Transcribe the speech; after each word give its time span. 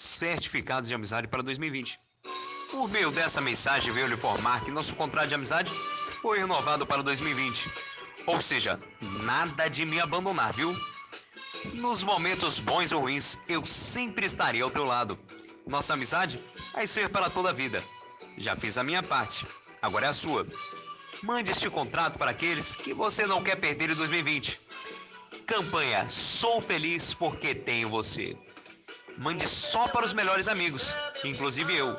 certificados 0.00 0.88
de 0.88 0.94
amizade 0.94 1.28
para 1.28 1.42
2020. 1.42 1.98
Por 2.70 2.88
meio 2.88 3.10
dessa 3.10 3.40
mensagem, 3.40 3.92
veio 3.92 4.06
lhe 4.06 4.14
informar 4.14 4.64
que 4.64 4.70
nosso 4.70 4.94
contrato 4.96 5.28
de 5.28 5.34
amizade 5.34 5.70
foi 6.22 6.38
renovado 6.38 6.86
para 6.86 7.02
2020. 7.02 7.70
Ou 8.26 8.40
seja, 8.40 8.80
nada 9.24 9.68
de 9.68 9.84
me 9.84 10.00
abandonar, 10.00 10.52
viu? 10.52 10.74
Nos 11.74 12.02
momentos 12.02 12.60
bons 12.60 12.92
ou 12.92 13.02
ruins, 13.02 13.38
eu 13.48 13.66
sempre 13.66 14.24
estarei 14.24 14.62
ao 14.62 14.70
teu 14.70 14.84
lado. 14.84 15.18
Nossa 15.66 15.94
amizade 15.94 16.40
vai 16.72 16.86
ser 16.86 17.10
para 17.10 17.28
toda 17.28 17.50
a 17.50 17.52
vida. 17.52 17.82
Já 18.38 18.56
fiz 18.56 18.78
a 18.78 18.82
minha 18.82 19.02
parte, 19.02 19.44
agora 19.82 20.06
é 20.06 20.08
a 20.08 20.14
sua. 20.14 20.46
Mande 21.22 21.50
este 21.50 21.68
contrato 21.68 22.18
para 22.18 22.30
aqueles 22.30 22.74
que 22.74 22.94
você 22.94 23.26
não 23.26 23.42
quer 23.42 23.56
perder 23.56 23.90
em 23.90 23.94
2020. 23.94 24.60
Campanha 25.46 26.08
Sou 26.08 26.62
Feliz 26.62 27.12
porque 27.12 27.54
tenho 27.54 27.90
você. 27.90 28.38
Mande 29.20 29.46
só 29.46 29.86
para 29.86 30.06
os 30.06 30.14
melhores 30.14 30.48
amigos, 30.48 30.94
inclusive 31.26 31.76
eu. 31.76 31.94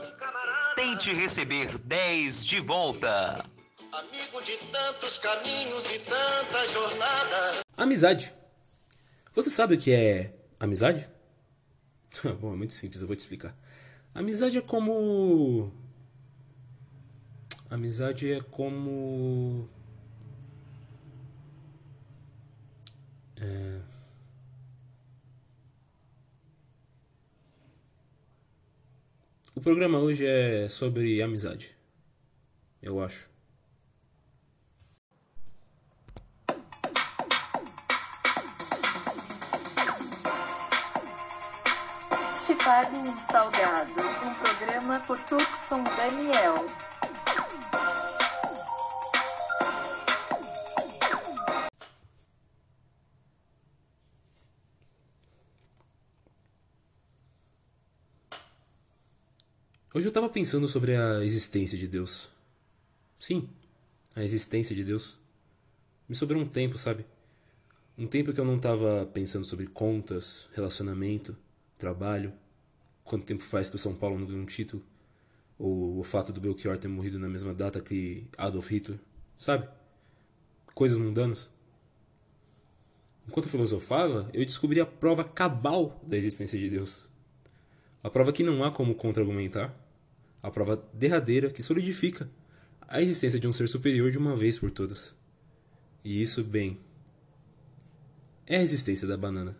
Tente 0.75 1.13
receber 1.13 1.77
10 1.77 2.43
de 2.43 2.59
volta. 2.59 3.45
Amigo 3.93 4.41
de 4.41 4.57
tantos 4.71 5.19
caminhos 5.19 5.85
e 5.93 5.99
tantas 5.99 6.73
jornadas. 6.73 7.61
Amizade. 7.77 8.33
Você 9.35 9.51
sabe 9.51 9.75
o 9.75 9.77
que 9.77 9.91
é 9.91 10.33
amizade? 10.59 11.07
Bom, 12.41 12.53
é 12.53 12.55
muito 12.55 12.73
simples, 12.73 13.03
eu 13.03 13.07
vou 13.07 13.15
te 13.15 13.19
explicar. 13.19 13.55
Amizade 14.15 14.57
é 14.57 14.61
como. 14.61 15.71
Amizade 17.69 18.31
é 18.31 18.41
como. 18.41 19.69
É... 23.39 23.90
O 29.61 29.63
programa 29.63 29.99
hoje 29.99 30.25
é 30.25 30.67
sobre 30.67 31.21
amizade. 31.21 31.77
Eu 32.81 32.99
acho. 32.99 33.29
Chipado 42.43 43.19
Salgado, 43.19 43.91
um 44.25 44.33
programa 44.33 44.99
por 45.01 45.19
Tucson 45.19 45.83
Daniel. 45.83 46.65
Hoje 60.01 60.07
eu 60.07 60.09
estava 60.09 60.29
pensando 60.29 60.67
sobre 60.67 60.95
a 60.95 61.23
existência 61.23 61.77
de 61.77 61.87
Deus. 61.87 62.27
Sim, 63.19 63.47
a 64.15 64.23
existência 64.23 64.75
de 64.75 64.83
Deus. 64.83 65.19
Me 66.09 66.15
sobrou 66.15 66.41
um 66.41 66.47
tempo, 66.47 66.75
sabe? 66.75 67.05
Um 67.95 68.07
tempo 68.07 68.33
que 68.33 68.39
eu 68.39 68.43
não 68.43 68.55
estava 68.55 69.05
pensando 69.13 69.45
sobre 69.45 69.67
contas, 69.67 70.49
relacionamento, 70.55 71.37
trabalho, 71.77 72.33
quanto 73.03 73.27
tempo 73.27 73.43
faz 73.43 73.69
que 73.69 73.75
o 73.75 73.79
São 73.79 73.93
Paulo 73.93 74.17
não 74.17 74.25
ganhou 74.25 74.41
um 74.41 74.45
título, 74.47 74.83
ou 75.59 75.99
o 75.99 76.03
fato 76.03 76.33
do 76.33 76.41
Belchior 76.41 76.79
ter 76.79 76.87
morrido 76.87 77.19
na 77.19 77.29
mesma 77.29 77.53
data 77.53 77.79
que 77.79 78.25
Adolf 78.35 78.71
Hitler, 78.71 78.97
sabe? 79.37 79.69
Coisas 80.73 80.97
mundanas. 80.97 81.51
Enquanto 83.27 83.45
eu 83.45 83.51
filosofava, 83.51 84.27
eu 84.33 84.43
descobri 84.43 84.81
a 84.81 84.85
prova 84.87 85.23
cabal 85.23 86.01
da 86.01 86.17
existência 86.17 86.57
de 86.57 86.71
Deus. 86.71 87.07
A 88.03 88.09
prova 88.09 88.33
que 88.33 88.41
não 88.41 88.63
há 88.63 88.71
como 88.71 88.95
contra-argumentar, 88.95 89.79
a 90.41 90.49
prova 90.49 90.83
derradeira 90.93 91.49
que 91.49 91.63
solidifica 91.63 92.29
a 92.87 93.01
existência 93.01 93.39
de 93.39 93.47
um 93.47 93.53
ser 93.53 93.67
superior 93.69 94.11
de 94.11 94.17
uma 94.17 94.35
vez 94.35 94.59
por 94.59 94.71
todas. 94.71 95.15
E 96.03 96.21
isso, 96.21 96.43
bem, 96.43 96.77
é 98.45 98.57
a 98.57 98.61
existência 98.61 99.07
da 99.07 99.15
banana. 99.15 99.55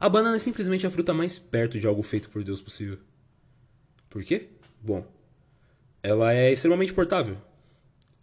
A 0.00 0.08
banana 0.08 0.36
é 0.36 0.38
simplesmente 0.38 0.86
a 0.86 0.90
fruta 0.90 1.12
mais 1.12 1.38
perto 1.38 1.78
de 1.78 1.86
algo 1.86 2.02
feito 2.02 2.30
por 2.30 2.44
Deus 2.44 2.60
possível. 2.60 2.98
Por 4.08 4.22
quê? 4.22 4.48
Bom, 4.80 5.04
ela 6.02 6.32
é 6.32 6.52
extremamente 6.52 6.94
portável. 6.94 7.36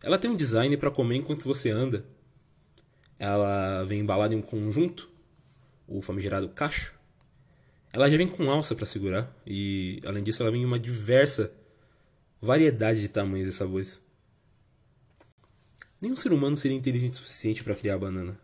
Ela 0.01 0.17
tem 0.17 0.31
um 0.31 0.35
design 0.35 0.75
para 0.77 0.89
comer 0.89 1.17
enquanto 1.17 1.45
você 1.45 1.69
anda. 1.69 2.05
Ela 3.19 3.83
vem 3.83 3.99
embalada 3.99 4.33
em 4.33 4.37
um 4.37 4.41
conjunto, 4.41 5.09
o 5.87 6.01
famigerado 6.01 6.47
cacho. 6.49 6.95
Ela 7.95 8.09
já 8.09 8.17
vem 8.17 8.27
com 8.27 8.51
alça 8.51 8.75
para 8.75 8.85
segurar 8.85 9.33
e, 9.47 10.01
além 10.05 10.21
disso, 10.21 10.43
ela 10.43 10.51
vem 10.51 10.63
em 10.63 10.65
uma 10.65 10.77
diversa 10.77 11.49
variedade 12.41 12.99
de 12.99 13.07
tamanhos 13.07 13.47
e 13.47 13.53
sabores. 13.53 14.03
Nenhum 16.01 16.17
ser 16.17 16.33
humano 16.33 16.57
seria 16.57 16.75
inteligente 16.75 17.13
o 17.13 17.15
suficiente 17.15 17.63
para 17.63 17.73
criar 17.73 17.95
a 17.95 17.99
banana. 17.99 18.37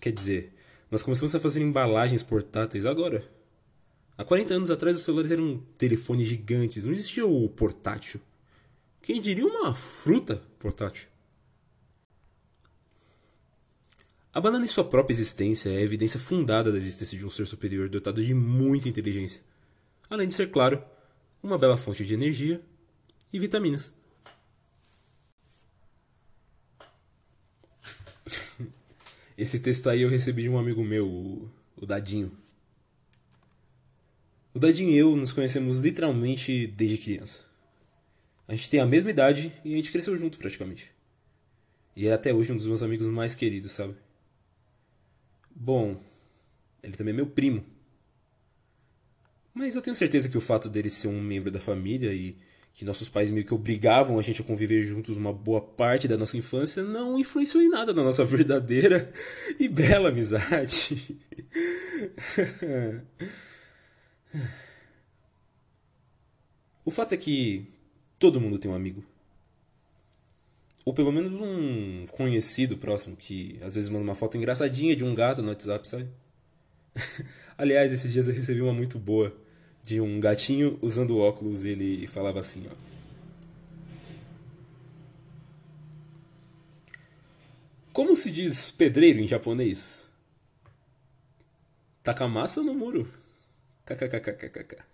Quer 0.00 0.10
dizer, 0.10 0.52
nós 0.90 1.04
começamos 1.04 1.32
a 1.36 1.38
fazer 1.38 1.60
embalagens 1.60 2.20
portáteis 2.20 2.84
agora. 2.84 3.24
Há 4.16 4.24
40 4.24 4.54
anos 4.54 4.70
atrás 4.72 4.96
os 4.96 5.04
celulares 5.04 5.30
eram 5.30 5.62
telefones 5.78 6.26
gigantes, 6.26 6.84
não 6.84 6.90
existia 6.90 7.24
o 7.24 7.48
portátil. 7.48 8.20
Quem 9.00 9.20
diria 9.20 9.46
uma 9.46 9.72
fruta 9.72 10.42
portátil? 10.58 11.06
A 14.32 14.40
em 14.40 14.66
sua 14.66 14.84
própria 14.84 15.14
existência 15.14 15.70
é 15.70 15.78
a 15.78 15.82
evidência 15.82 16.20
fundada 16.20 16.70
da 16.70 16.76
existência 16.76 17.16
de 17.18 17.24
um 17.24 17.30
ser 17.30 17.46
superior 17.46 17.88
dotado 17.88 18.22
de 18.22 18.34
muita 18.34 18.88
inteligência, 18.88 19.40
além 20.08 20.28
de 20.28 20.34
ser, 20.34 20.50
claro, 20.50 20.82
uma 21.42 21.58
bela 21.58 21.76
fonte 21.76 22.04
de 22.04 22.14
energia 22.14 22.60
e 23.32 23.38
vitaminas. 23.38 23.94
Esse 29.36 29.58
texto 29.60 29.88
aí 29.88 30.02
eu 30.02 30.10
recebi 30.10 30.42
de 30.42 30.48
um 30.48 30.58
amigo 30.58 30.84
meu, 30.84 31.50
o 31.76 31.86
Dadinho. 31.86 32.30
O 34.52 34.58
Dadinho 34.58 34.90
e 34.90 34.98
eu 34.98 35.16
nos 35.16 35.32
conhecemos 35.32 35.80
literalmente 35.80 36.66
desde 36.66 36.98
criança. 36.98 37.46
A 38.46 38.54
gente 38.54 38.68
tem 38.70 38.80
a 38.80 38.86
mesma 38.86 39.10
idade 39.10 39.52
e 39.64 39.72
a 39.72 39.76
gente 39.76 39.90
cresceu 39.90 40.16
junto 40.18 40.38
praticamente. 40.38 40.90
E 41.96 42.06
é 42.06 42.12
até 42.12 42.32
hoje 42.32 42.52
um 42.52 42.56
dos 42.56 42.66
meus 42.66 42.82
amigos 42.82 43.06
mais 43.06 43.34
queridos, 43.34 43.72
sabe? 43.72 43.94
Bom, 45.60 46.00
ele 46.80 46.96
também 46.96 47.12
é 47.12 47.16
meu 47.16 47.26
primo. 47.26 47.64
Mas 49.52 49.74
eu 49.74 49.82
tenho 49.82 49.96
certeza 49.96 50.28
que 50.28 50.38
o 50.38 50.40
fato 50.40 50.68
dele 50.68 50.88
ser 50.88 51.08
um 51.08 51.20
membro 51.20 51.50
da 51.50 51.60
família 51.60 52.14
e 52.14 52.38
que 52.72 52.84
nossos 52.84 53.08
pais 53.08 53.28
meio 53.28 53.44
que 53.44 53.52
obrigavam 53.52 54.20
a 54.20 54.22
gente 54.22 54.40
a 54.40 54.44
conviver 54.44 54.84
juntos 54.84 55.16
uma 55.16 55.32
boa 55.32 55.60
parte 55.60 56.06
da 56.06 56.16
nossa 56.16 56.36
infância 56.36 56.84
não 56.84 57.18
influenciou 57.18 57.60
em 57.60 57.68
nada 57.68 57.92
na 57.92 58.04
nossa 58.04 58.22
verdadeira 58.24 59.12
e 59.58 59.66
bela 59.66 60.10
amizade. 60.10 61.18
o 66.84 66.90
fato 66.92 67.14
é 67.14 67.16
que 67.16 67.66
todo 68.16 68.40
mundo 68.40 68.60
tem 68.60 68.70
um 68.70 68.74
amigo. 68.74 69.04
Ou 70.88 70.94
pelo 70.94 71.12
menos 71.12 71.38
um 71.38 72.06
conhecido 72.06 72.78
próximo 72.78 73.14
que 73.14 73.58
às 73.60 73.74
vezes 73.74 73.90
manda 73.90 74.04
uma 74.04 74.14
foto 74.14 74.38
engraçadinha 74.38 74.96
de 74.96 75.04
um 75.04 75.14
gato 75.14 75.42
no 75.42 75.50
WhatsApp, 75.50 75.86
sabe? 75.86 76.08
Aliás, 77.58 77.92
esses 77.92 78.10
dias 78.10 78.26
eu 78.26 78.32
recebi 78.32 78.62
uma 78.62 78.72
muito 78.72 78.98
boa 78.98 79.36
de 79.84 80.00
um 80.00 80.18
gatinho 80.18 80.78
usando 80.80 81.18
óculos 81.18 81.66
e 81.66 81.68
ele 81.68 82.06
falava 82.06 82.40
assim, 82.40 82.66
ó. 82.70 82.74
Como 87.92 88.16
se 88.16 88.30
diz 88.30 88.70
pedreiro 88.70 89.20
em 89.20 89.28
japonês? 89.28 90.10
Takamasa 92.02 92.62
no 92.62 92.72
muro. 92.72 93.12
KKKKKK. 93.84 94.87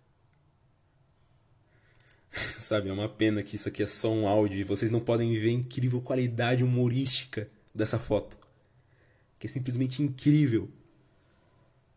Sabe, 2.56 2.88
é 2.88 2.92
uma 2.92 3.08
pena 3.08 3.42
que 3.42 3.56
isso 3.56 3.68
aqui 3.68 3.82
é 3.82 3.86
só 3.86 4.10
um 4.10 4.26
áudio 4.26 4.58
e 4.58 4.64
vocês 4.64 4.90
não 4.90 5.00
podem 5.00 5.32
ver 5.38 5.50
a 5.50 5.52
incrível 5.52 6.00
qualidade 6.00 6.64
humorística 6.64 7.48
dessa 7.74 7.98
foto. 7.98 8.36
Que 9.38 9.46
é 9.46 9.50
simplesmente 9.50 10.02
incrível. 10.02 10.68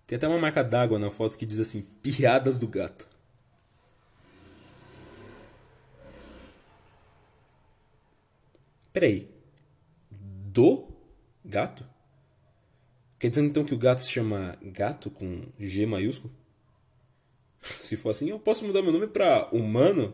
Tem 0.05 0.15
até 0.15 0.27
uma 0.27 0.39
marca 0.39 0.63
d'água 0.63 0.99
na 0.99 1.09
foto 1.09 1.37
que 1.37 1.45
diz 1.45 1.59
assim: 1.59 1.81
Piadas 2.01 2.59
do 2.59 2.67
gato. 2.67 3.07
Peraí. 8.93 9.29
Do 10.09 10.87
gato? 11.43 11.85
Quer 13.19 13.29
dizer 13.29 13.41
então 13.43 13.63
que 13.63 13.73
o 13.73 13.77
gato 13.77 14.01
se 14.01 14.11
chama 14.11 14.57
gato 14.61 15.09
com 15.09 15.47
G 15.59 15.85
maiúsculo? 15.85 16.33
Se 17.61 17.97
for 17.97 18.11
assim, 18.11 18.29
eu 18.29 18.39
posso 18.39 18.65
mudar 18.65 18.81
meu 18.81 18.91
nome 18.91 19.07
para 19.07 19.47
humano 19.51 20.13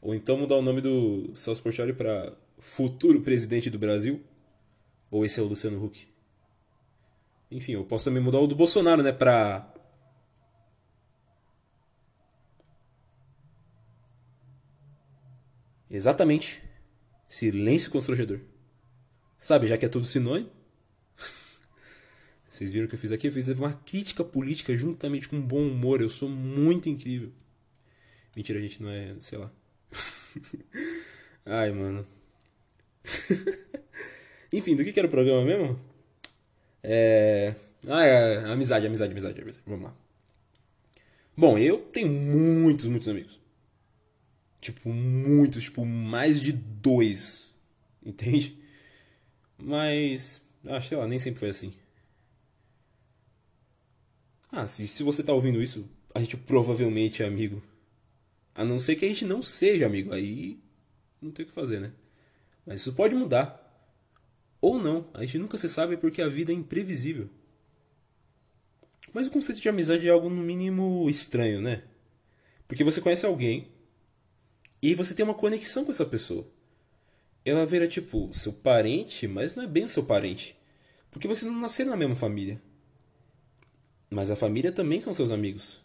ou 0.00 0.14
então 0.14 0.36
mudar 0.36 0.56
o 0.56 0.62
nome 0.62 0.80
do 0.80 1.30
Celso 1.34 1.62
Portioli 1.62 1.92
para 1.92 2.36
futuro 2.58 3.20
presidente 3.20 3.68
do 3.68 3.78
Brasil? 3.78 4.22
Ou 5.10 5.24
esse 5.24 5.40
é 5.40 5.42
o 5.42 5.46
Luciano 5.46 5.84
Huck? 5.84 6.08
Enfim, 7.50 7.72
eu 7.72 7.84
posso 7.84 8.04
também 8.04 8.22
mudar 8.22 8.38
o 8.38 8.46
do 8.46 8.54
Bolsonaro, 8.54 9.02
né? 9.02 9.12
Pra. 9.12 9.74
Exatamente. 15.90 16.62
Silêncio 17.28 17.90
constrangedor. 17.90 18.40
Sabe, 19.36 19.66
já 19.66 19.76
que 19.76 19.84
é 19.84 19.88
tudo 19.88 20.06
sinônimo. 20.06 20.50
Vocês 22.48 22.72
viram 22.72 22.86
o 22.86 22.88
que 22.88 22.94
eu 22.94 22.98
fiz 22.98 23.10
aqui? 23.12 23.26
Eu 23.26 23.32
fiz 23.32 23.48
uma 23.48 23.72
crítica 23.72 24.24
política 24.24 24.76
juntamente 24.76 25.28
com 25.28 25.40
bom 25.40 25.62
humor. 25.66 26.00
Eu 26.00 26.08
sou 26.08 26.28
muito 26.28 26.88
incrível. 26.88 27.32
Mentira, 28.36 28.58
a 28.60 28.62
gente 28.62 28.80
não 28.82 28.90
é, 28.90 29.16
sei 29.18 29.38
lá. 29.38 29.52
Ai, 31.44 31.72
mano. 31.72 32.06
Enfim, 34.52 34.74
do 34.74 34.84
que, 34.84 34.98
era 34.98 35.06
o 35.06 35.10
programa 35.10 35.44
mesmo? 35.44 35.78
É. 36.82 37.54
Ah, 37.86 38.04
é. 38.04 38.50
Amizade, 38.50 38.86
amizade, 38.86 39.12
amizade, 39.12 39.40
amizade. 39.40 39.64
Vamos 39.66 39.84
lá. 39.84 39.96
Bom, 41.36 41.56
eu 41.58 41.78
tenho 41.78 42.08
muitos, 42.08 42.86
muitos 42.86 43.08
amigos. 43.08 43.40
Tipo, 44.60 44.90
muitos, 44.90 45.64
tipo, 45.64 45.84
mais 45.84 46.42
de 46.42 46.52
dois. 46.52 47.54
Entende? 48.04 48.58
Mas. 49.58 50.42
Ah, 50.66 50.80
sei 50.80 50.96
lá, 50.96 51.06
nem 51.06 51.18
sempre 51.18 51.40
foi 51.40 51.48
assim. 51.48 51.72
Ah, 54.52 54.66
se, 54.66 54.86
se 54.88 55.02
você 55.02 55.22
tá 55.22 55.32
ouvindo 55.32 55.62
isso, 55.62 55.88
a 56.14 56.20
gente 56.20 56.36
provavelmente 56.36 57.22
é 57.22 57.26
amigo. 57.26 57.62
A 58.60 58.64
não 58.64 58.78
ser 58.78 58.94
que 58.94 59.06
a 59.06 59.08
gente 59.08 59.24
não 59.24 59.42
seja 59.42 59.86
amigo. 59.86 60.12
Aí 60.12 60.60
não 61.18 61.30
tem 61.30 61.46
o 61.46 61.48
que 61.48 61.54
fazer, 61.54 61.80
né? 61.80 61.92
Mas 62.66 62.82
isso 62.82 62.92
pode 62.92 63.14
mudar. 63.14 63.58
Ou 64.60 64.78
não. 64.78 65.08
A 65.14 65.24
gente 65.24 65.38
nunca 65.38 65.56
se 65.56 65.66
sabe 65.66 65.96
porque 65.96 66.20
a 66.20 66.28
vida 66.28 66.52
é 66.52 66.54
imprevisível. 66.54 67.30
Mas 69.14 69.28
o 69.28 69.30
conceito 69.30 69.62
de 69.62 69.68
amizade 69.70 70.06
é 70.06 70.10
algo 70.10 70.28
no 70.28 70.42
mínimo 70.42 71.08
estranho, 71.08 71.62
né? 71.62 71.84
Porque 72.68 72.84
você 72.84 73.00
conhece 73.00 73.24
alguém 73.24 73.68
e 74.82 74.94
você 74.94 75.14
tem 75.14 75.24
uma 75.24 75.32
conexão 75.32 75.86
com 75.86 75.90
essa 75.90 76.04
pessoa. 76.04 76.46
Ela 77.42 77.64
vira 77.64 77.88
tipo 77.88 78.28
seu 78.30 78.52
parente, 78.52 79.26
mas 79.26 79.54
não 79.54 79.64
é 79.64 79.66
bem 79.66 79.84
o 79.84 79.88
seu 79.88 80.04
parente. 80.04 80.54
Porque 81.10 81.26
você 81.26 81.46
não 81.46 81.58
nasceu 81.58 81.86
na 81.86 81.96
mesma 81.96 82.14
família. 82.14 82.60
Mas 84.10 84.30
a 84.30 84.36
família 84.36 84.70
também 84.70 85.00
são 85.00 85.14
seus 85.14 85.30
amigos. 85.30 85.80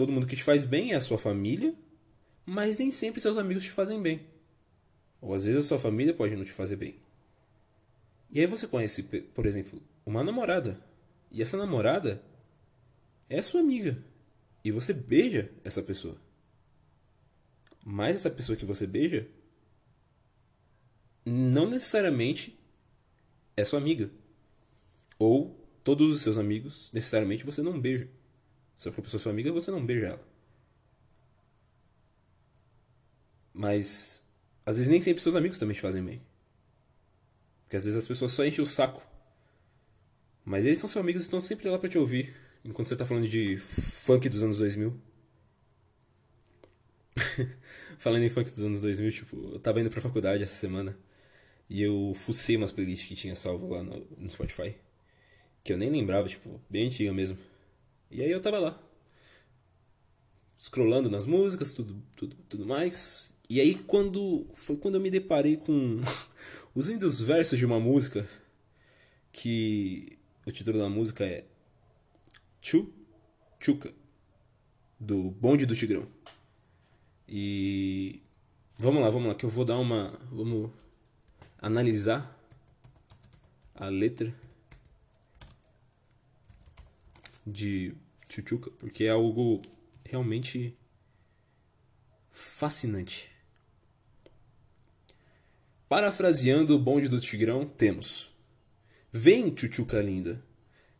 Todo 0.00 0.12
mundo 0.12 0.26
que 0.26 0.34
te 0.34 0.42
faz 0.42 0.64
bem 0.64 0.94
é 0.94 0.96
a 0.96 1.00
sua 1.02 1.18
família, 1.18 1.74
mas 2.46 2.78
nem 2.78 2.90
sempre 2.90 3.20
seus 3.20 3.36
amigos 3.36 3.64
te 3.64 3.70
fazem 3.70 4.00
bem. 4.00 4.26
Ou 5.20 5.34
às 5.34 5.44
vezes 5.44 5.66
a 5.66 5.68
sua 5.68 5.78
família 5.78 6.14
pode 6.14 6.34
não 6.34 6.42
te 6.42 6.52
fazer 6.52 6.76
bem. 6.76 6.94
E 8.30 8.40
aí 8.40 8.46
você 8.46 8.66
conhece, 8.66 9.02
por 9.02 9.44
exemplo, 9.44 9.78
uma 10.06 10.24
namorada. 10.24 10.82
E 11.30 11.42
essa 11.42 11.58
namorada 11.58 12.22
é 13.28 13.42
sua 13.42 13.60
amiga. 13.60 14.02
E 14.64 14.70
você 14.70 14.94
beija 14.94 15.50
essa 15.62 15.82
pessoa. 15.82 16.16
Mas 17.84 18.16
essa 18.16 18.30
pessoa 18.30 18.56
que 18.56 18.64
você 18.64 18.86
beija 18.86 19.28
não 21.26 21.68
necessariamente 21.68 22.58
é 23.54 23.66
sua 23.66 23.78
amiga. 23.78 24.10
Ou 25.18 25.62
todos 25.84 26.10
os 26.10 26.22
seus 26.22 26.38
amigos, 26.38 26.88
necessariamente 26.90 27.44
você 27.44 27.60
não 27.60 27.78
beija. 27.78 28.08
Se 28.80 28.88
a 28.88 28.92
pessoa 28.92 29.20
é 29.20 29.22
sua 29.22 29.30
amiga, 29.30 29.52
você 29.52 29.70
não 29.70 29.84
beija 29.84 30.06
ela. 30.06 30.26
Mas 33.52 34.24
às 34.64 34.78
vezes 34.78 34.90
nem 34.90 35.02
sempre 35.02 35.22
seus 35.22 35.36
amigos 35.36 35.58
também 35.58 35.74
te 35.74 35.82
fazem 35.82 36.02
bem. 36.02 36.22
Porque 37.64 37.76
às 37.76 37.84
vezes 37.84 37.98
as 37.98 38.08
pessoas 38.08 38.32
só 38.32 38.42
enchem 38.42 38.64
o 38.64 38.66
saco. 38.66 39.06
Mas 40.42 40.64
eles 40.64 40.78
são 40.78 40.88
seus 40.88 41.02
amigos 41.02 41.20
e 41.20 41.26
estão 41.26 41.42
sempre 41.42 41.68
lá 41.68 41.78
para 41.78 41.90
te 41.90 41.98
ouvir. 41.98 42.34
Enquanto 42.64 42.88
você 42.88 42.96
tá 42.96 43.04
falando 43.04 43.28
de 43.28 43.58
funk 43.58 44.30
dos 44.30 44.42
anos 44.42 44.56
2000. 44.56 44.98
falando 47.98 48.22
em 48.22 48.30
funk 48.30 48.50
dos 48.50 48.64
anos 48.64 48.80
2000, 48.80 49.12
tipo, 49.12 49.36
eu 49.52 49.60
tava 49.60 49.82
indo 49.82 49.90
pra 49.90 50.00
faculdade 50.00 50.42
essa 50.42 50.54
semana. 50.54 50.96
E 51.68 51.82
eu 51.82 52.14
fucei 52.14 52.56
umas 52.56 52.72
playlists 52.72 53.06
que 53.06 53.14
tinha 53.14 53.34
salvo 53.34 53.74
lá 53.74 53.82
no, 53.82 54.06
no 54.16 54.30
Spotify. 54.30 54.74
Que 55.62 55.70
eu 55.70 55.76
nem 55.76 55.90
lembrava, 55.90 56.26
tipo, 56.26 56.58
bem 56.70 56.86
antiga 56.86 57.12
mesmo. 57.12 57.49
E 58.10 58.22
aí 58.22 58.30
eu 58.30 58.40
tava 58.40 58.58
lá. 58.58 58.82
Scrollando 60.58 61.08
nas 61.08 61.26
músicas, 61.26 61.72
tudo, 61.72 62.02
tudo, 62.16 62.36
tudo 62.48 62.66
mais. 62.66 63.32
E 63.48 63.60
aí 63.60 63.74
quando. 63.74 64.46
Foi 64.54 64.76
quando 64.76 64.96
eu 64.96 65.00
me 65.00 65.10
deparei 65.10 65.56
com 65.56 66.00
os 66.74 66.88
lindos 66.88 67.20
versos 67.20 67.58
de 67.58 67.64
uma 67.64 67.78
música. 67.78 68.28
Que 69.32 70.18
o 70.44 70.50
título 70.50 70.78
da 70.78 70.88
música 70.88 71.24
é 71.24 71.44
Chu 72.60 72.92
Chuca. 73.58 73.92
Do 74.98 75.30
Bonde 75.30 75.64
do 75.64 75.74
Tigrão. 75.74 76.06
E. 77.28 78.22
Vamos 78.76 79.02
lá, 79.02 79.10
vamos 79.10 79.28
lá, 79.28 79.34
que 79.34 79.44
eu 79.44 79.50
vou 79.50 79.64
dar 79.64 79.78
uma. 79.78 80.18
Vamos 80.32 80.70
analisar 81.60 82.36
a 83.74 83.88
letra 83.88 84.34
de 87.46 87.94
Chuchuca, 88.28 88.70
porque 88.70 89.04
é 89.04 89.10
algo 89.10 89.60
realmente 90.04 90.76
fascinante. 92.30 93.30
Parafraseando 95.88 96.74
o 96.74 96.78
bonde 96.78 97.08
do 97.08 97.20
Tigrão, 97.20 97.66
temos: 97.66 98.32
Vem, 99.12 99.54
Chuchuca 99.56 100.00
linda, 100.00 100.42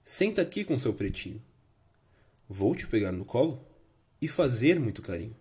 senta 0.02 0.42
aqui 0.42 0.64
com 0.64 0.78
seu 0.78 0.92
pretinho. 0.92 1.42
Vou 2.48 2.74
te 2.74 2.86
pegar 2.86 3.12
no 3.12 3.24
colo 3.24 3.64
e 4.20 4.26
fazer 4.26 4.80
muito 4.80 5.00
carinho. 5.00 5.36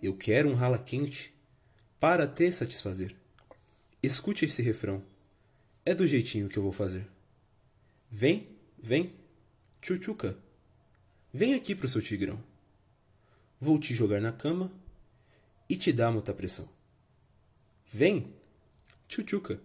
Eu 0.00 0.16
quero 0.16 0.50
um 0.50 0.54
rala 0.54 0.78
quente 0.78 1.34
para 1.98 2.28
te 2.28 2.52
satisfazer. 2.52 3.16
Escute 4.02 4.44
esse 4.44 4.62
refrão, 4.62 5.02
é 5.84 5.94
do 5.94 6.06
jeitinho 6.06 6.48
que 6.48 6.58
eu 6.58 6.62
vou 6.62 6.70
fazer. 6.70 7.08
Vem, 8.10 8.48
vem, 8.80 9.14
Chuchuca, 9.80 10.36
vem 11.32 11.54
aqui 11.54 11.74
pro 11.74 11.88
seu 11.88 12.02
tigrão. 12.02 12.42
Vou 13.60 13.78
te 13.78 13.94
jogar 13.94 14.20
na 14.20 14.32
cama 14.32 14.70
e 15.68 15.76
te 15.76 15.92
dar 15.92 16.10
muita 16.10 16.34
pressão. 16.34 16.68
Vem, 17.86 18.34
Chuchuca, 19.08 19.60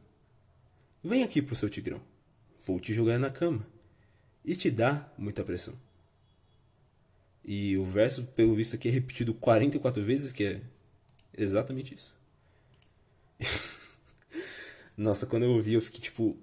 vem 1.04 1.24
aqui 1.24 1.42
pro 1.42 1.56
seu 1.56 1.70
tigrão. 1.70 2.02
Vou 2.66 2.80
te 2.80 2.94
jogar 2.94 3.20
na 3.20 3.30
cama 3.30 3.68
e 4.46 4.56
te 4.56 4.72
dar 4.72 5.14
muita 5.18 5.44
pressão. 5.44 5.78
E 7.44 7.76
o 7.78 7.84
verso, 7.84 8.24
pelo 8.24 8.56
visto 8.56 8.76
aqui, 8.76 8.88
é 8.88 8.92
repetido 8.92 9.34
44 9.34 10.02
vezes, 10.02 10.32
que 10.32 10.46
é 10.46 10.62
exatamente 11.38 11.94
isso. 11.94 12.18
Nossa, 14.96 15.26
quando 15.26 15.44
eu 15.44 15.52
ouvi, 15.52 15.74
eu 15.74 15.82
fiquei 15.82 16.00
tipo. 16.00 16.38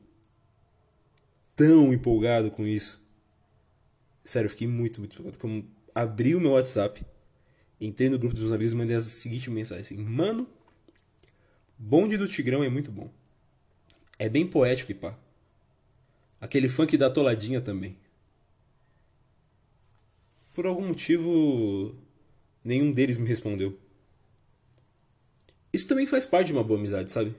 tão 1.57 1.93
empolgado 1.93 2.51
com 2.51 2.67
isso. 2.67 3.03
Sério, 4.25 4.47
eu 4.47 4.51
fiquei 4.51 4.67
muito, 4.67 5.01
muito 5.01 5.15
empolgado. 5.15 5.39
Como 5.39 5.65
abri 5.95 6.35
o 6.35 6.41
meu 6.41 6.53
WhatsApp, 6.53 7.05
entrei 7.81 8.09
no 8.09 8.19
grupo 8.19 8.35
dos 8.35 8.43
meus 8.43 8.53
amigos 8.53 8.73
e 8.73 8.77
mandei 8.77 8.97
a 8.97 9.01
seguinte 9.01 9.51
mensagem 9.51 9.81
assim: 9.81 9.97
Mano, 9.97 10.47
bonde 11.79 12.17
do 12.17 12.29
Tigrão 12.29 12.63
é 12.63 12.69
muito 12.69 12.91
bom. 12.91 13.11
É 14.19 14.29
bem 14.29 14.47
poético 14.47 14.93
e 14.93 14.95
pá. 14.95 15.19
Aquele 16.41 16.69
funk 16.69 16.97
da 16.97 17.11
toladinha 17.11 17.61
também 17.61 17.97
por 20.61 20.67
algum 20.67 20.87
motivo, 20.87 21.95
nenhum 22.63 22.93
deles 22.93 23.17
me 23.17 23.27
respondeu. 23.27 23.79
Isso 25.73 25.87
também 25.87 26.07
faz 26.07 26.27
parte 26.27 26.49
de 26.49 26.53
uma 26.53 26.65
boa 26.65 26.79
amizade, 26.79 27.11
sabe? 27.11 27.35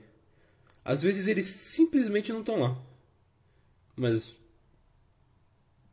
Às 0.84 1.02
vezes 1.02 1.28
eles 1.28 1.44
simplesmente 1.44 2.32
não 2.32 2.40
estão 2.40 2.58
lá. 2.58 2.76
Mas. 3.94 4.36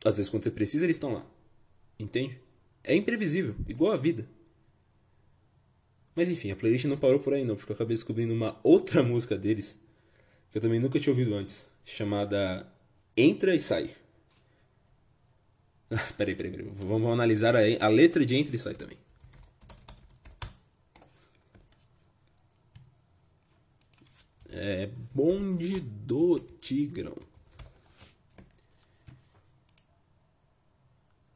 Às 0.04 0.16
vezes 0.16 0.30
quando 0.30 0.42
você 0.42 0.50
precisa, 0.50 0.84
eles 0.84 0.96
estão 0.96 1.12
lá. 1.12 1.26
Entende? 1.98 2.40
É 2.82 2.94
imprevisível, 2.94 3.54
igual 3.68 3.92
a 3.92 3.96
vida. 3.96 4.26
Mas 6.14 6.30
enfim, 6.30 6.50
a 6.50 6.56
playlist 6.56 6.86
não 6.86 6.96
parou 6.96 7.20
por 7.20 7.34
aí 7.34 7.44
não, 7.44 7.56
porque 7.56 7.72
eu 7.72 7.74
acabei 7.74 7.96
descobrindo 7.96 8.32
uma 8.32 8.58
outra 8.64 9.02
música 9.02 9.36
deles 9.36 9.78
que 10.50 10.58
eu 10.58 10.62
também 10.62 10.80
nunca 10.80 10.98
tinha 10.98 11.12
ouvido 11.12 11.34
antes, 11.34 11.70
chamada 11.84 12.66
Entra 13.16 13.54
e 13.54 13.60
Sai. 13.60 13.90
peraí, 16.16 16.34
peraí, 16.34 16.50
peraí. 16.50 16.70
Vamos 16.76 17.12
analisar 17.12 17.54
a, 17.56 17.60
a 17.80 17.88
letra 17.88 18.24
de 18.24 18.36
entre 18.36 18.56
e 18.56 18.58
sai 18.58 18.74
também. 18.74 18.96
É 24.52 24.88
bonde 25.14 25.80
do 25.80 26.38
Tigrão. 26.60 27.16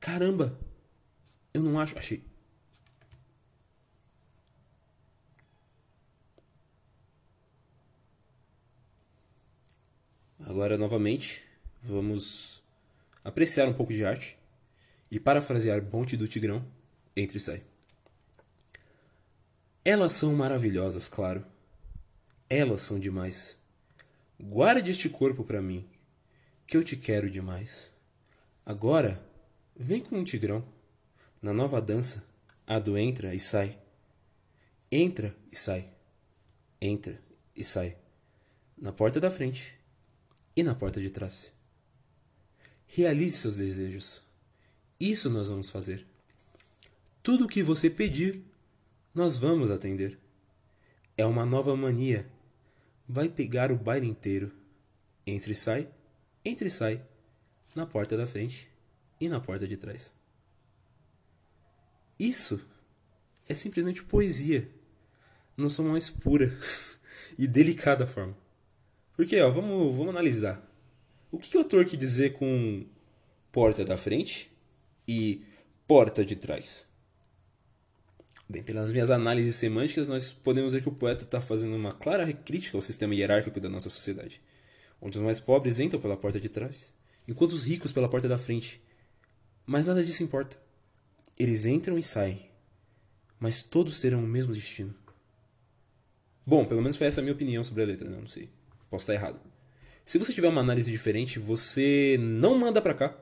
Caramba! 0.05 0.55
Eu 1.55 1.63
não 1.63 1.81
acho. 1.81 1.99
Achei. 1.99 2.23
Agora 10.41 10.77
novamente. 10.77 11.43
Vamos 11.83 12.63
apreciar 13.25 13.67
um 13.67 13.73
pouco 13.73 13.95
de 13.95 14.05
arte 14.05 14.37
e 15.11 15.19
parafrasear 15.19 15.83
Ponte 15.87 16.19
do 16.19 16.29
Tigrão, 16.29 16.67
entre 17.17 17.39
e 17.39 17.41
sai. 17.41 17.63
Elas 19.83 20.13
são 20.13 20.35
maravilhosas, 20.35 21.09
claro. 21.09 21.47
Elas 22.51 22.83
são 22.83 22.99
demais. 22.99 23.59
Guarde 24.39 24.91
este 24.91 25.09
corpo 25.09 25.45
para 25.45 25.63
mim, 25.63 25.89
que 26.67 26.77
eu 26.77 26.85
te 26.85 26.95
quero 26.95 27.31
demais. 27.31 27.95
Agora, 28.67 29.34
vem 29.77 30.03
com 30.03 30.17
um 30.17 30.25
tigrão. 30.25 30.65
Na 31.41 31.53
nova 31.53 31.81
dança, 31.81 32.25
a 32.67 32.79
do 32.79 32.97
entra 32.97 33.35
e 33.35 33.41
sai. 33.41 33.79
Entra 34.91 35.35
e 35.51 35.57
sai. 35.57 35.89
Entra 36.81 37.21
e 37.55 37.65
sai. 37.65 37.97
Na 38.77 38.93
porta 38.93 39.21
da 39.21 39.31
frente 39.31 39.79
e 40.57 40.63
na 40.63 40.75
porta 40.75 41.01
de 41.01 41.11
trás. 41.11 41.53
Realize 42.87 43.37
seus 43.37 43.57
desejos. 43.57 44.25
Isso 44.99 45.29
nós 45.29 45.49
vamos 45.49 45.71
fazer. 45.71 46.07
Tudo 47.23 47.45
o 47.45 47.49
que 47.49 47.63
você 47.63 47.91
pedir, 47.91 48.43
nós 49.15 49.37
vamos 49.37 49.71
atender. 49.71 50.19
É 51.17 51.27
uma 51.27 51.45
nova 51.45 51.77
mania. 51.77 52.31
Vai 53.09 53.29
pegar 53.29 53.73
o 53.73 53.77
baile 53.77 54.07
inteiro. 54.07 54.53
Entre 55.27 55.53
e 55.53 55.57
sai, 55.57 55.89
entre 56.45 56.69
e 56.69 56.71
sai, 56.71 57.03
na 57.75 57.87
porta 57.87 58.17
da 58.17 58.27
frente 58.27 58.69
e 59.25 59.29
na 59.29 59.41
porta 59.41 59.67
de 59.67 59.77
trás. 59.77 60.15
Isso 62.19 62.65
é 63.49 63.55
simplesmente 63.55 64.03
poesia, 64.03 64.69
na 65.57 65.69
sua 65.69 65.85
mais 65.85 66.11
pura 66.11 66.57
e 67.39 67.47
delicada 67.47 68.07
forma. 68.07 68.37
Porque, 69.17 69.41
ó, 69.41 69.51
vamos, 69.51 69.95
vamos 69.95 70.11
analisar. 70.11 70.63
O 71.31 71.39
que, 71.39 71.51
que 71.51 71.57
o 71.57 71.61
autor 71.61 71.85
quis 71.85 71.99
dizer 71.99 72.35
com 72.35 72.87
porta 73.51 73.85
da 73.85 73.97
frente 73.97 74.51
e 75.07 75.45
porta 75.87 76.25
de 76.25 76.37
trás? 76.37 76.89
Bem, 78.49 78.63
pelas 78.63 78.93
minhas 78.93 79.11
análises 79.11 79.57
semânticas, 79.57 80.09
nós 80.09 80.31
podemos 80.31 80.75
ver 80.75 80.83
que 80.83 80.89
o 80.89 80.93
poeta 80.93 81.25
está 81.25 81.41
fazendo 81.41 81.75
uma 81.75 81.93
clara 81.93 82.31
crítica 82.33 82.77
ao 82.77 82.83
sistema 82.83 83.15
hierárquico 83.15 83.59
da 83.59 83.71
nossa 83.71 83.89
sociedade, 83.89 84.41
onde 85.01 85.17
os 85.17 85.25
mais 85.25 85.41
pobres 85.41 85.81
entram 85.81 86.01
pela 86.01 86.17
porta 86.17 86.39
de 86.39 86.49
trás, 86.49 86.95
enquanto 87.27 87.53
os 87.53 87.67
ricos 87.67 87.91
pela 87.91 88.09
porta 88.09 88.29
da 88.29 88.37
frente. 88.37 88.84
Mas 89.67 89.87
nada 89.87 90.03
disso 90.03 90.23
importa. 90.23 90.59
Eles 91.39 91.67
entram 91.67 91.99
e 91.99 92.03
saem, 92.03 92.51
mas 93.41 93.63
todos 93.63 94.01
terão 94.01 94.23
o 94.23 94.27
mesmo 94.27 94.53
destino. 94.53 94.95
Bom, 96.47 96.65
pelo 96.65 96.83
menos 96.83 96.97
foi 96.97 97.07
essa 97.07 97.21
a 97.21 97.23
minha 97.23 97.35
opinião 97.35 97.65
sobre 97.65 97.83
a 97.83 97.87
letra, 97.87 98.09
né? 98.09 98.19
Não 98.21 98.27
sei. 98.27 98.51
Posso 98.91 99.03
estar 99.03 99.15
errado. 99.15 99.41
Se 100.05 100.19
você 100.19 100.33
tiver 100.33 100.49
uma 100.49 100.61
análise 100.61 100.91
diferente, 100.91 101.39
você 101.39 102.17
não 102.21 102.59
manda 102.59 102.83
pra 102.83 102.95
cá. 102.95 103.19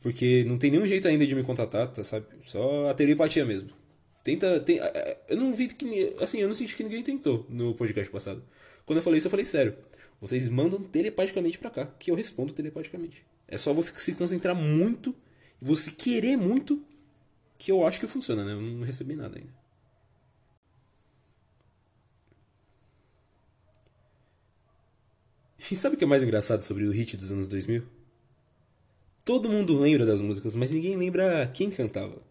Porque 0.00 0.44
não 0.44 0.58
tem 0.58 0.70
nenhum 0.70 0.86
jeito 0.86 1.08
ainda 1.08 1.26
de 1.26 1.34
me 1.34 1.42
contatar, 1.42 1.88
tá, 1.88 2.04
sabe? 2.04 2.26
Só 2.44 2.90
a 2.90 2.94
telepatia 2.94 3.44
mesmo. 3.44 3.70
Tenta. 4.22 4.60
Tem, 4.60 4.78
eu 5.28 5.36
não 5.36 5.54
vi 5.54 5.66
que. 5.66 6.14
Assim, 6.20 6.40
eu 6.40 6.46
não 6.46 6.54
senti 6.54 6.76
que 6.76 6.84
ninguém 6.84 7.02
tentou 7.02 7.46
no 7.48 7.74
podcast 7.74 8.10
passado. 8.12 8.42
Quando 8.84 8.98
eu 8.98 9.02
falei 9.02 9.18
isso, 9.18 9.26
eu 9.26 9.30
falei 9.30 9.44
sério. 9.44 9.74
Vocês 10.20 10.46
mandam 10.46 10.82
telepaticamente 10.82 11.58
pra 11.58 11.70
cá, 11.70 11.86
que 11.98 12.10
eu 12.10 12.14
respondo 12.14 12.52
telepaticamente. 12.52 13.24
É 13.48 13.58
só 13.58 13.72
você 13.72 13.92
se 13.98 14.12
concentrar 14.12 14.54
muito, 14.54 15.14
você 15.60 15.90
querer 15.90 16.36
muito, 16.36 16.84
que 17.58 17.70
eu 17.72 17.86
acho 17.86 18.00
que 18.00 18.06
funciona, 18.06 18.44
né? 18.44 18.52
Eu 18.52 18.60
não 18.60 18.84
recebi 18.84 19.14
nada 19.14 19.38
ainda. 19.38 19.52
E 25.74 25.76
sabe 25.76 25.96
o 25.96 25.98
que 25.98 26.04
é 26.04 26.06
mais 26.06 26.22
engraçado 26.22 26.60
sobre 26.60 26.84
o 26.84 26.92
hit 26.92 27.16
dos 27.16 27.32
anos 27.32 27.48
2000? 27.48 27.82
Todo 29.24 29.48
mundo 29.48 29.76
lembra 29.76 30.04
das 30.04 30.20
músicas, 30.20 30.54
mas 30.54 30.70
ninguém 30.70 30.96
lembra 30.96 31.50
quem 31.52 31.70
cantava. 31.70 32.22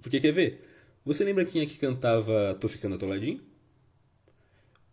Porque 0.00 0.18
quer 0.18 0.32
ver? 0.32 0.62
Você 1.04 1.22
lembra 1.22 1.44
quem 1.44 1.62
é 1.62 1.66
que 1.66 1.78
cantava 1.78 2.56
Tô 2.58 2.68
Ficando 2.68 2.96
Atoladinho? 2.96 3.40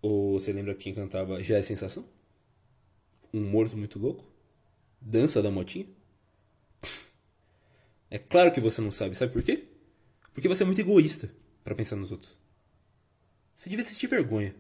Ou 0.02 0.40
você 0.40 0.52
lembra 0.54 0.76
quem 0.76 0.94
cantava 0.94 1.42
Já 1.42 1.58
é 1.58 1.62
Sensação? 1.62 2.06
Um 3.34 3.42
Morto 3.42 3.76
Muito 3.76 3.98
Louco? 3.98 4.26
Dança 5.02 5.42
da 5.42 5.50
Motinha? 5.50 5.88
É 8.10 8.18
claro 8.18 8.52
que 8.52 8.62
você 8.62 8.82
não 8.82 8.92
sabe. 8.92 9.16
Sabe 9.16 9.34
por 9.34 9.44
quê? 9.44 9.66
Porque 10.34 10.48
você 10.48 10.64
é 10.64 10.66
muito 10.66 10.82
egoísta 10.82 11.32
para 11.64 11.76
pensar 11.76 11.96
nos 11.96 12.12
outros. 12.12 12.38
Você 13.56 13.70
devia 13.70 13.84
sentir 13.84 14.08
vergonha. 14.08 14.56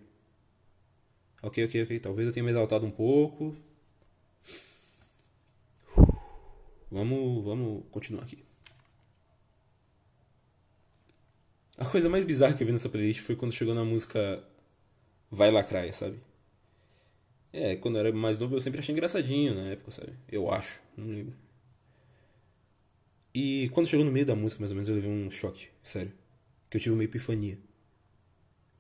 Ok, 1.41 1.63
ok, 1.63 1.83
ok. 1.83 1.99
Talvez 1.99 2.27
eu 2.27 2.33
tenha 2.33 2.43
me 2.43 2.49
exaltado 2.49 2.85
um 2.85 2.91
pouco. 2.91 3.55
Vamos, 6.89 7.43
vamos 7.43 7.83
continuar 7.91 8.23
aqui. 8.23 8.43
A 11.77 11.85
coisa 11.85 12.09
mais 12.09 12.25
bizarra 12.25 12.55
que 12.55 12.63
eu 12.63 12.67
vi 12.67 12.73
nessa 12.73 12.89
playlist 12.89 13.21
foi 13.21 13.35
quando 13.35 13.51
chegou 13.51 13.75
na 13.75 13.85
música 13.85 14.43
Vai 15.29 15.51
Lacraia, 15.51 15.93
sabe? 15.93 16.19
É, 17.53 17.75
quando 17.75 17.95
eu 17.95 17.99
era 17.99 18.11
mais 18.11 18.37
novo 18.37 18.55
eu 18.55 18.61
sempre 18.61 18.79
achei 18.79 18.93
engraçadinho 18.93 19.53
na 19.53 19.69
época, 19.71 19.91
sabe? 19.91 20.13
Eu 20.27 20.51
acho, 20.51 20.79
não 20.97 21.07
lembro. 21.07 21.35
E 23.39 23.69
quando 23.69 23.85
chegou 23.85 24.03
no 24.03 24.11
meio 24.11 24.25
da 24.25 24.35
música, 24.35 24.59
mais 24.61 24.71
ou 24.71 24.75
menos, 24.75 24.89
eu 24.89 24.95
levei 24.95 25.11
um 25.11 25.29
choque, 25.29 25.67
sério. 25.83 26.11
Que 26.71 26.77
eu 26.77 26.81
tive 26.81 26.95
uma 26.95 27.03
epifania. 27.03 27.55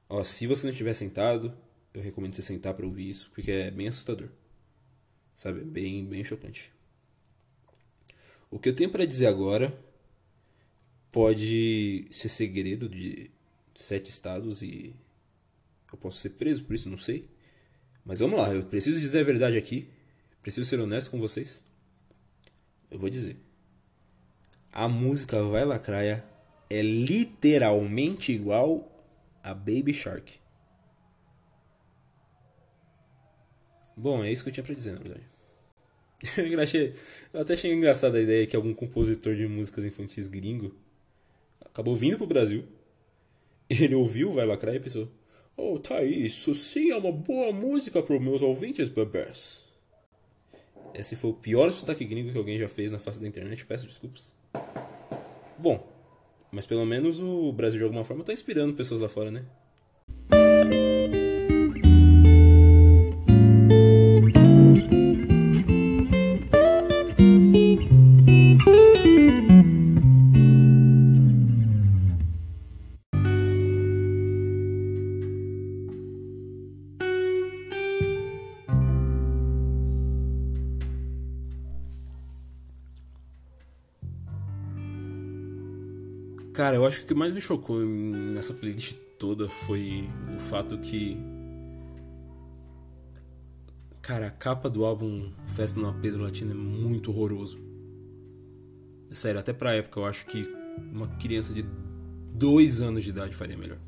Ó, 0.09 0.23
se 0.23 0.47
você 0.47 0.65
não 0.65 0.71
estiver 0.71 0.95
sentado, 0.95 1.55
eu 1.93 2.01
recomendo 2.01 2.33
você 2.33 2.41
sentar 2.41 2.73
para 2.73 2.83
ouvir 2.83 3.07
isso, 3.07 3.29
porque 3.29 3.51
é 3.51 3.69
bem 3.69 3.87
assustador. 3.87 4.29
Sabe? 5.35 5.61
É 5.61 5.63
bem, 5.63 6.03
bem 6.03 6.23
chocante. 6.23 6.73
O 8.49 8.57
que 8.57 8.69
eu 8.69 8.75
tenho 8.75 8.89
para 8.89 9.05
dizer 9.05 9.27
agora 9.27 9.79
pode 11.11 12.07
ser 12.09 12.29
segredo 12.29 12.89
de 12.89 13.29
sete 13.75 14.09
estados 14.09 14.63
e 14.63 14.95
eu 15.93 15.99
posso 15.99 16.17
ser 16.17 16.31
preso 16.31 16.63
por 16.63 16.73
isso, 16.73 16.89
não 16.89 16.97
sei. 16.97 17.29
Mas 18.03 18.17
vamos 18.17 18.39
lá, 18.39 18.51
eu 18.51 18.63
preciso 18.63 18.99
dizer 18.99 19.19
a 19.19 19.23
verdade 19.23 19.55
aqui. 19.55 19.87
Preciso 20.41 20.67
ser 20.67 20.79
honesto 20.79 21.11
com 21.11 21.19
vocês. 21.19 21.63
Eu 22.89 22.97
vou 22.97 23.07
dizer. 23.07 23.46
A 24.77 24.87
música 24.87 25.41
Vai 25.41 25.65
Lacraia 25.65 26.23
é 26.69 26.83
literalmente 26.83 28.31
igual 28.31 28.87
a 29.41 29.51
Baby 29.51 29.91
Shark. 29.91 30.35
Bom, 33.95 34.23
é 34.23 34.31
isso 34.31 34.43
que 34.43 34.49
eu 34.49 34.53
tinha 34.53 34.63
pra 34.63 34.75
dizer, 34.75 34.91
na 34.91 34.99
verdade. 34.99 35.25
eu, 36.53 36.61
achei, 36.61 36.93
eu 37.33 37.41
até 37.41 37.55
achei 37.55 37.73
engraçada 37.73 38.19
a 38.19 38.21
ideia 38.21 38.45
que 38.45 38.55
algum 38.55 38.71
compositor 38.71 39.35
de 39.35 39.47
músicas 39.47 39.83
infantis 39.83 40.27
gringo 40.27 40.75
acabou 41.65 41.95
vindo 41.95 42.15
pro 42.15 42.27
Brasil. 42.27 42.63
Ele 43.67 43.95
ouviu 43.95 44.31
Vai 44.31 44.45
Lacrar 44.45 44.75
e 44.75 44.79
pensou: 44.79 45.11
Oh, 45.57 45.79
tá 45.79 46.03
isso 46.03 46.53
sim 46.53 46.91
é 46.91 46.95
uma 46.95 47.11
boa 47.11 47.51
música 47.51 48.03
para 48.03 48.15
os 48.15 48.21
meus 48.21 48.43
ouvintes 48.43 48.89
bebês. 48.89 49.65
Esse 50.93 51.15
foi 51.15 51.31
o 51.31 51.33
pior 51.33 51.71
sotaque 51.71 52.05
gringo 52.05 52.31
que 52.31 52.37
alguém 52.37 52.59
já 52.59 52.69
fez 52.69 52.91
na 52.91 52.99
face 52.99 53.19
da 53.19 53.27
internet, 53.27 53.65
peço 53.65 53.87
desculpas. 53.87 54.36
Bom, 55.57 55.85
mas 56.51 56.65
pelo 56.65 56.85
menos 56.85 57.21
o 57.21 57.51
Brasil 57.51 57.79
de 57.79 57.83
alguma 57.83 58.03
forma 58.03 58.23
tá 58.23 58.31
inspirando 58.31 58.75
pessoas 58.75 59.01
lá 59.01 59.09
fora, 59.09 59.31
né? 59.31 59.43
Cara, 86.67 86.75
eu 86.75 86.85
acho 86.85 86.97
que 86.99 87.05
o 87.05 87.07
que 87.07 87.13
mais 87.13 87.31
me 87.31 87.39
chocou 87.39 87.79
nessa 87.79 88.53
playlist 88.53 88.97
toda 89.17 89.47
foi 89.47 90.03
o 90.35 90.37
fato 90.37 90.77
que. 90.79 91.17
Cara, 94.01 94.27
a 94.27 94.31
capa 94.31 94.69
do 94.69 94.83
álbum 94.83 95.31
Festa 95.47 95.79
no 95.79 95.93
Pedro 96.01 96.23
Latino 96.23 96.51
é 96.51 96.53
muito 96.53 97.09
horroroso. 97.09 97.57
É 99.09 99.15
sério, 99.15 99.39
até 99.39 99.53
pra 99.53 99.75
época 99.75 99.97
eu 99.97 100.05
acho 100.05 100.25
que 100.25 100.43
uma 100.91 101.07
criança 101.07 101.53
de 101.53 101.63
dois 102.33 102.81
anos 102.81 103.05
de 103.05 103.11
idade 103.11 103.33
faria 103.33 103.55
melhor. 103.55 103.79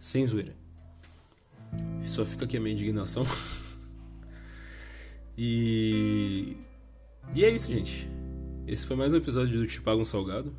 Sem 0.00 0.26
zoeira. 0.26 0.56
Só 2.02 2.24
fica 2.24 2.44
aqui 2.44 2.56
a 2.56 2.60
minha 2.60 2.74
indignação. 2.74 3.24
e. 5.38 6.56
E 7.36 7.44
é 7.44 7.48
isso, 7.50 7.70
gente. 7.70 8.10
Esse 8.66 8.84
foi 8.84 8.96
mais 8.96 9.12
um 9.12 9.16
episódio 9.18 9.60
do 9.60 9.64
Te 9.64 9.80
Pago 9.80 10.02
um 10.02 10.04
Salgado. 10.04 10.52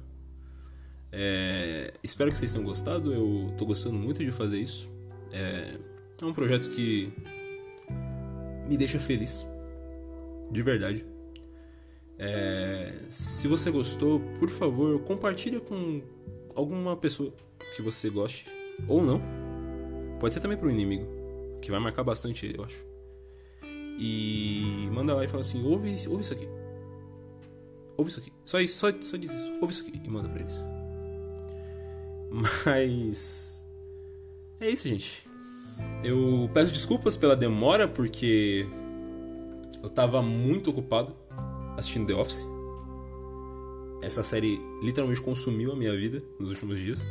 É, 1.12 1.94
espero 2.04 2.32
que 2.32 2.38
vocês 2.38 2.52
tenham 2.52 2.66
gostado. 2.66 3.14
Eu 3.14 3.54
tô 3.58 3.66
gostando 3.66 3.96
muito 3.96 4.24
de 4.24 4.32
fazer 4.32 4.60
isso. 4.60 4.90
É, 5.32 5.78
é 6.22 6.26
um 6.26 6.34
projeto 6.34 6.70
que 6.70 7.12
me 8.68 8.78
deixa 8.78 9.00
feliz. 9.00 9.46
De 10.52 10.62
verdade. 10.62 11.06
É, 12.18 12.94
se 13.08 13.48
você 13.48 13.72
gostou, 13.72 14.20
por 14.40 14.50
favor, 14.50 15.00
compartilhe 15.04 15.60
com 15.60 16.02
alguma 16.56 16.96
pessoa 16.96 17.34
que 17.76 17.82
você 17.82 18.10
goste. 18.10 18.46
Ou 18.88 19.04
não. 19.04 19.22
Pode 20.20 20.34
ser 20.34 20.40
também 20.40 20.58
pro 20.58 20.70
inimigo. 20.70 21.08
Que 21.62 21.72
vai 21.72 21.80
marcar 21.80 22.04
bastante 22.04 22.46
ele, 22.46 22.58
eu 22.58 22.64
acho. 22.64 22.86
E 24.00 24.88
manda 24.92 25.14
lá 25.14 25.26
e 25.26 25.28
fala 25.28 25.42
assim: 25.42 25.64
ouve, 25.66 25.94
ouve 26.08 26.22
isso 26.22 26.34
aqui. 26.34 26.48
Ouve 27.98 28.10
isso 28.10 28.20
aqui. 28.20 28.32
Só 28.46 28.60
isso, 28.60 28.78
só, 28.78 28.88
só 29.02 29.18
diz 29.18 29.32
isso. 29.32 29.52
Ouve 29.62 29.74
isso 29.74 29.86
aqui 29.86 30.02
e 30.02 30.10
manda 30.10 30.30
pra 30.30 30.40
eles. 30.40 30.79
Mas. 32.30 33.66
É 34.60 34.70
isso, 34.70 34.88
gente. 34.88 35.28
Eu 36.04 36.50
peço 36.54 36.72
desculpas 36.72 37.18
pela 37.18 37.36
demora, 37.36 37.88
porque 37.88 38.68
eu 39.82 39.90
tava 39.90 40.22
muito 40.22 40.70
ocupado 40.70 41.16
assistindo 41.78 42.08
The 42.08 42.14
Office. 42.14 42.46
Essa 44.02 44.24
série 44.24 44.60
literalmente 44.82 45.22
consumiu 45.22 45.72
a 45.72 45.76
minha 45.76 45.96
vida 45.96 46.24
nos 46.40 46.50
últimos 46.50 46.80
dias. 46.80 47.06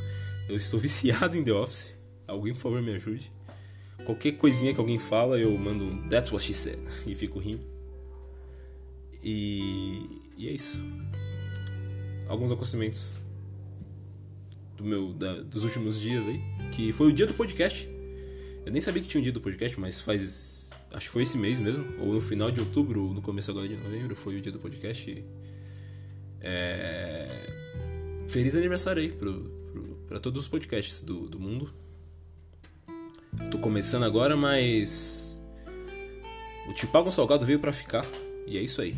Eu 0.49 0.57
estou 0.57 0.79
viciado 0.81 1.37
em 1.37 1.43
The 1.43 1.53
Office. 1.53 1.99
Alguém, 2.27 2.53
por 2.55 2.61
favor, 2.61 2.83
me 2.83 2.95
ajude. 2.95 3.33
Qualquer 4.05 4.33
coisinha 4.33 4.73
que 4.73 4.81
alguém 4.81 4.99
fala, 4.99 5.39
eu 5.39 5.57
mando 5.59 5.85
um 5.85 6.09
That's 6.09 6.31
what 6.31 6.45
she 6.45 6.55
said 6.55 6.79
e 7.07 7.15
fico 7.15 7.39
rindo. 7.39 7.63
E, 9.23 10.07
e 10.37 10.49
é 10.49 10.53
isso. 10.53 10.81
Alguns 12.29 12.53
acontecimentos 12.53 13.17
do 14.79 14.85
meu, 14.85 15.13
da, 15.13 15.43
dos 15.43 15.65
últimos 15.65 16.01
dias 16.01 16.25
aí, 16.25 16.41
que 16.71 16.93
foi 16.93 17.09
o 17.09 17.13
dia 17.13 17.27
do 17.27 17.35
podcast. 17.35 17.91
Eu 18.65 18.71
nem 18.71 18.81
sabia 18.81 19.03
que 19.03 19.09
tinha 19.09 19.21
um 19.21 19.25
dia 19.25 19.33
do 19.33 19.41
podcast, 19.41 19.79
mas 19.79 20.01
faz. 20.01 20.71
Acho 20.93 21.07
que 21.07 21.13
foi 21.13 21.25
esse 21.25 21.37
mês 21.37 21.59
mesmo, 21.59 21.85
ou 21.99 22.15
no 22.15 22.21
final 22.21 22.51
de 22.51 22.61
outubro, 22.61 23.05
ou 23.07 23.13
no 23.13 23.21
começo 23.21 23.51
agora 23.51 23.69
de 23.69 23.77
novembro, 23.77 24.15
foi 24.15 24.37
o 24.37 24.41
dia 24.41 24.53
do 24.53 24.59
podcast. 24.59 25.25
É... 26.41 27.53
Feliz 28.29 28.55
aniversário 28.55 29.03
aí 29.03 29.13
pra 30.07 30.21
todos 30.21 30.43
os 30.43 30.49
podcasts 30.49 31.03
do, 31.03 31.29
do 31.29 31.41
mundo. 31.41 31.75
Eu 33.41 33.51
tô 33.51 33.59
começando 33.59 34.05
agora, 34.05 34.37
mas. 34.37 35.43
O 36.69 36.73
Te 36.73 36.87
Pago 36.87 37.09
um 37.09 37.11
Salgado 37.11 37.45
veio 37.45 37.59
para 37.59 37.73
ficar. 37.73 38.05
E 38.47 38.57
é 38.57 38.63
isso 38.63 38.81
aí. 38.81 38.95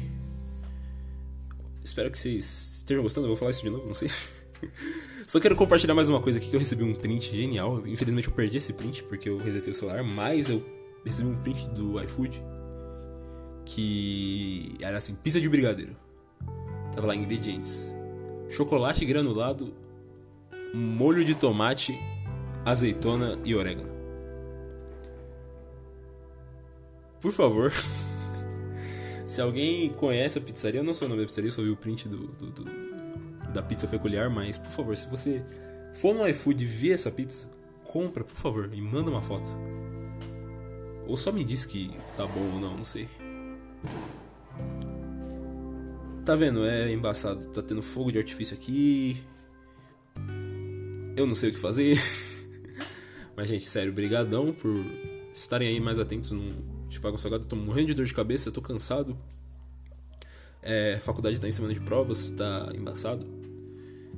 Espero 1.83 2.11
que 2.11 2.19
vocês 2.19 2.79
estejam 2.81 3.03
gostando. 3.03 3.27
Eu 3.27 3.31
vou 3.31 3.37
falar 3.37 3.51
isso 3.53 3.63
de 3.63 3.71
novo, 3.71 3.87
não 3.87 3.95
sei. 3.95 4.11
Só 5.31 5.39
quero 5.39 5.55
compartilhar 5.55 5.95
mais 5.95 6.09
uma 6.09 6.21
coisa 6.21 6.41
aqui 6.41 6.51
que 6.51 6.57
eu 6.57 6.59
recebi 6.59 6.83
um 6.83 6.93
print 6.93 7.37
genial. 7.37 7.87
Infelizmente 7.87 8.27
eu 8.27 8.35
perdi 8.35 8.57
esse 8.57 8.73
print 8.73 9.05
porque 9.05 9.29
eu 9.29 9.39
resetei 9.39 9.71
o 9.71 9.75
celular, 9.75 10.03
mas 10.03 10.51
eu 10.51 10.61
recebi 11.07 11.29
um 11.29 11.37
print 11.37 11.69
do 11.69 12.03
iFood 12.03 12.43
que 13.65 14.75
era 14.81 14.99
assim, 14.99 15.15
pizza 15.15 15.41
de 15.41 15.49
brigadeiro. 15.49 15.95
Tava 16.93 17.07
lá 17.07 17.15
ingredientes: 17.15 17.97
chocolate 18.49 19.05
granulado, 19.05 19.73
molho 20.75 21.25
de 21.25 21.37
tomate, 21.37 21.97
azeitona 22.65 23.39
e 23.45 23.55
orégano. 23.55 23.93
Por 27.21 27.31
favor, 27.31 27.73
se 29.25 29.41
alguém 29.41 29.91
conhece 29.91 30.39
a 30.39 30.41
pizzaria, 30.41 30.81
eu 30.81 30.85
não 30.85 30.93
sei 30.93 31.07
o 31.07 31.09
nome 31.09 31.23
da 31.23 31.29
pizzaria, 31.29 31.51
eu 31.51 31.53
só 31.53 31.63
vi 31.63 31.71
o 31.71 31.77
print 31.77 32.09
do, 32.09 32.17
do, 32.17 32.47
do, 32.51 33.00
da 33.53 33.63
pizza 33.63 33.87
peculiar, 33.87 34.31
mas 34.31 34.57
por 34.57 34.71
favor, 34.71 34.97
se 34.97 35.07
você 35.07 35.43
for 35.95 36.15
no 36.15 36.27
iFood 36.29 36.63
e 36.63 36.67
ver 36.67 36.93
essa 36.93 37.11
pizza, 37.11 37.49
compra, 37.85 38.25
por 38.25 38.35
favor, 38.35 38.71
e 38.73 38.81
manda 38.81 39.11
uma 39.11 39.23
foto. 39.23 39.51
Ou 41.07 41.17
só 41.17 41.33
me 41.33 41.45
diz 41.45 41.67
que 41.67 41.91
tá 42.17 42.25
bom 42.27 42.53
ou 42.55 42.61
não, 42.61 42.77
não 42.77 42.85
sei. 42.85 43.09
Tá 46.25 46.37
vendo? 46.37 46.65
É 46.65 46.93
embaçado. 46.93 47.47
Tá 47.47 47.63
tendo 47.63 47.83
fogo 47.83 48.13
de 48.13 48.19
artifício 48.19 48.55
aqui. 48.55 49.17
Eu 51.17 51.27
não 51.27 51.35
sei 51.35 51.51
o 51.51 51.53
que 51.53 51.59
fazer. 51.59 51.99
Mas, 53.37 53.49
gente, 53.49 53.65
sério, 53.65 53.93
brigadão 53.93 54.53
por 54.53 54.71
estarem 55.33 55.69
aí 55.69 55.81
mais 55.81 55.99
atentos 55.99 56.31
no 56.31 56.51
Te 56.89 57.01
Pago 57.01 57.19
Salgado. 57.19 57.47
Tô 57.47 57.57
morrendo 57.57 57.89
de 57.89 57.95
dor 57.95 58.05
de 58.05 58.15
cabeça, 58.15 58.53
tô 58.53 58.63
cansado. 58.63 59.19
É, 60.63 60.95
a 60.95 61.01
faculdade 61.01 61.41
tá 61.41 61.49
em 61.49 61.51
semana 61.53 61.75
de 61.75 61.81
provas, 61.81 62.31
tá 62.31 62.71
embaçado. 62.75 63.27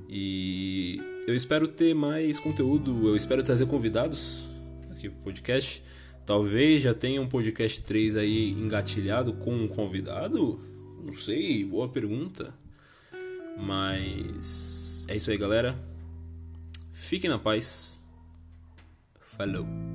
E 0.08 1.00
eu 1.26 1.34
espero 1.34 1.68
ter 1.68 1.94
mais 1.94 2.38
conteúdo, 2.40 3.08
eu 3.08 3.16
espero 3.16 3.42
trazer 3.42 3.66
convidados 3.66 4.48
aqui 4.90 5.08
pro 5.08 5.20
podcast. 5.20 5.82
Talvez 6.26 6.82
já 6.82 6.94
tenha 6.94 7.20
um 7.20 7.28
podcast 7.28 7.82
3 7.82 8.16
aí 8.16 8.50
engatilhado 8.50 9.32
com 9.34 9.54
um 9.54 9.68
convidado? 9.68 10.60
Não 11.04 11.12
sei, 11.12 11.64
boa 11.64 11.88
pergunta. 11.88 12.54
Mas 13.56 15.06
é 15.08 15.16
isso 15.16 15.30
aí, 15.30 15.36
galera. 15.36 15.76
Fiquem 16.92 17.28
na 17.28 17.38
paz. 17.38 18.02
Falou. 19.18 19.91